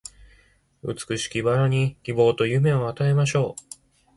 [0.81, 3.77] 美しき薔薇に希望と夢を与えましょう